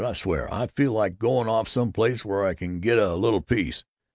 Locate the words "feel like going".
0.65-1.47